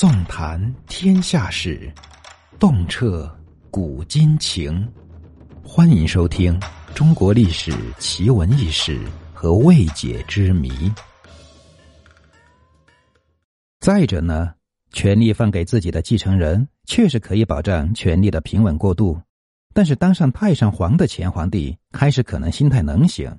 [0.00, 1.92] 纵谈天下事，
[2.58, 3.30] 洞彻
[3.70, 4.90] 古今情。
[5.62, 6.58] 欢迎收听
[6.94, 8.98] 《中国历史奇闻异事
[9.34, 10.70] 和未解之谜》。
[13.80, 14.54] 再者呢，
[14.90, 19.20] 权力放给自己的继承人，确实可以保障权力的平稳过渡。
[19.74, 23.30] 但是，当上太上皇的前皇帝开始可能心态能行，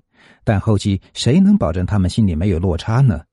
[0.43, 3.23] 但后期谁能保证他们心里没有落差呢？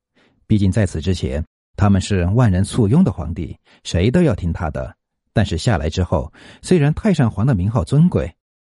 [0.47, 1.45] 毕竟在此之前，
[1.79, 4.93] 他们是万人簇拥的皇帝，谁都要听他的。
[5.33, 8.35] 但是下来之后，虽然太上皇的名号尊贵，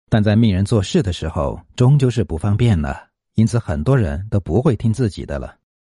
[0.08, 3.08] 但在命人做事的时候，终究是不方便了。
[3.34, 5.56] 因此，很多人都不会听自己的了。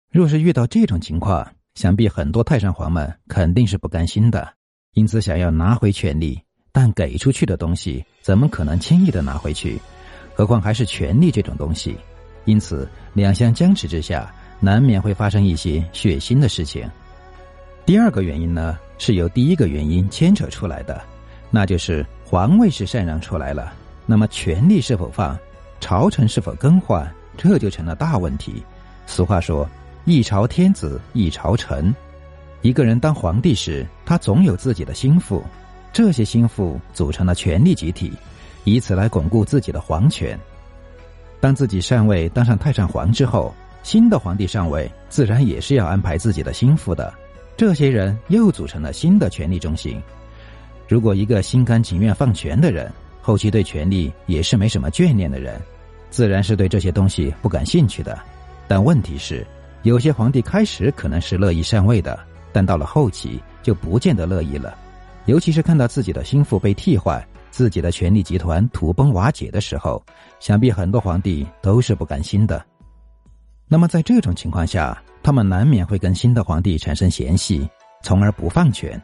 [0.10, 4.54] 若是遇到这种情况，想必很多太上皇们肯定是不甘心的，
[4.94, 6.42] 因此想要拿回权力。
[6.72, 9.78] 但给出去的东西怎么可能轻易的拿回去？
[10.34, 11.98] 何况还是权力这种东西。
[12.46, 16.90] 因此，两相僵持之下，难免会发生一些血腥的事情。
[17.86, 21.02] 第二个原因呢，是由第一个原因牵扯出来的，
[21.52, 23.74] 那就是皇位是禅让出来了，
[24.06, 25.38] 那么权力是否放，
[25.82, 27.06] 朝臣是否更换，
[27.38, 28.64] 这就成了大问题。
[29.06, 29.70] 俗话说
[30.06, 31.94] ：“一朝天子一朝臣。”
[32.62, 35.44] 一个人当皇帝时，他总有自己的心腹。
[35.92, 38.14] 这些心腹组成了权力集体，
[38.64, 40.40] 以此来巩固自己的皇权。
[41.42, 47.14] 当自己上位当上太上皇之后，新的皇帝上位，自然也是要安排自己的心腹的。
[47.56, 50.02] 这些人又组成了新的权力中心。
[50.88, 55.60] 如果一个心甘情愿放权的人，后期对权力也是没什么眷恋的人，
[56.10, 58.20] 自然是对这些东西不感兴趣的。
[58.68, 59.46] 但问题是，
[59.84, 62.20] 有些皇帝开始可能是乐意上位的，
[62.52, 64.76] 但到了后期就不见得乐意了。
[65.26, 70.04] 尤其是看到自己的心腹被替换，自己的权力集团土崩瓦解的时候，
[70.40, 72.64] 想必很多皇帝都是不甘心的。
[73.70, 77.68] 那么在这种情况下，他们难免会跟新的皇帝产生嫌隙，
[78.04, 79.02] 从而不放权。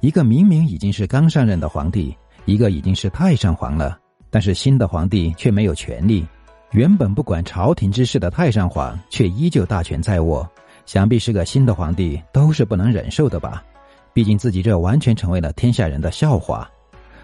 [0.00, 6.26] 一个明明已经是刚上任的皇帝，一个已经是太上皇了，但是新的皇帝却没有权力。
[6.72, 10.46] 原本不管朝廷之事的太上皇却依旧大权在握，
[10.84, 13.64] 想必是个新的皇帝都是不能忍受的吧。
[14.12, 16.70] 毕竟自己这完全成为了天下人的笑话，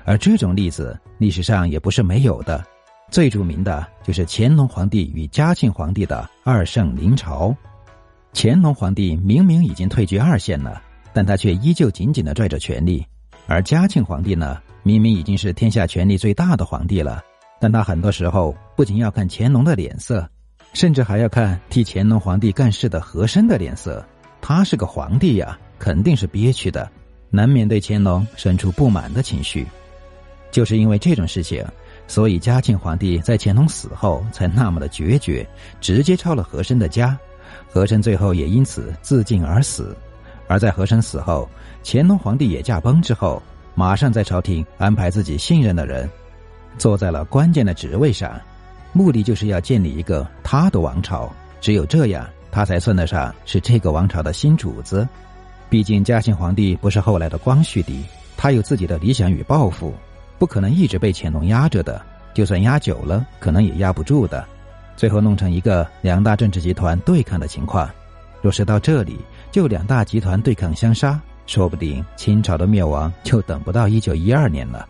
[0.04, 2.65] 而这种例子历史上也不是没有的。
[3.10, 7.54] 最著名的就是乾隆皇帝与嘉庆皇帝的二圣临朝。
[8.41, 10.81] 乾隆皇帝明明已经退居二线了，
[11.12, 13.04] 但他却依旧紧紧的拽着权力；
[13.49, 17.21] 而嘉庆皇帝呢，明明已经是天下权力最大的皇帝了，
[17.60, 20.25] 但他很多时候不仅要看乾隆的脸色，
[20.72, 24.06] 甚至还要看替乾隆皇帝干事的和珅的脸色。
[24.41, 25.59] 他是个皇帝呀。
[25.77, 26.88] 肯定是憋屈的，
[27.31, 29.66] 难免对乾隆生出不满的情绪。
[30.53, 31.65] 就是因为这种事情，
[32.06, 35.44] 所以嘉庆皇帝在乾隆死后才那么的决绝，
[35.81, 37.16] 直接抄了和珅的家，
[37.69, 39.97] 和珅最后也因此自尽而死。
[40.47, 41.48] 而在和珅死后，
[41.84, 43.42] 乾隆皇帝也驾崩之后，
[43.75, 46.09] 马上在朝廷安排自己信任的人，
[46.78, 48.41] 坐在了关键的职位上，
[48.92, 51.31] 目的就是要建立一个他的王朝。
[51.60, 55.06] 只有这样，他才算得上是这个王朝的新主子。
[55.69, 58.03] 毕竟嘉庆皇帝不是后来的光绪帝，
[58.36, 59.92] 他有自己的理想与抱负，
[60.38, 62.00] 不可能一直被乾隆压着的。
[62.32, 64.47] 就算压久了，可能也压不住的。
[64.98, 67.88] 最后弄成一个两大政治集团对抗的情况。
[68.42, 69.19] 若是到这里
[69.53, 74.88] 就两大集团对抗相杀，说不定清朝的灭亡就等不到一九一二年了。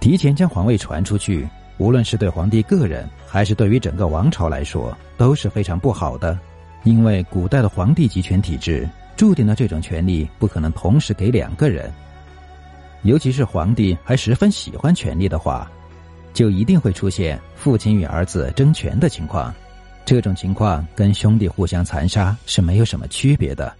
[0.00, 6.36] 提前将皇位传出去，无论是对皇帝个人，还是对于整个王朝来说，都是非常不好的。
[6.82, 8.88] 因为古代的皇帝集权体制。
[9.16, 11.92] 注定了这种权利不可能同时给两个人，
[13.02, 15.68] 尤其是皇帝还十分喜欢权力的话，
[16.32, 19.54] 就一定会出现父亲与儿子争权的情况。
[20.04, 23.74] 这种情况跟兄弟互相残杀是没有什么区别的。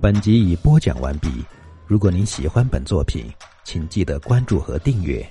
[0.00, 1.28] 本集已播讲完毕。
[1.86, 3.26] 如果您喜欢本作品，
[3.64, 5.28] 请记得关注和订阅。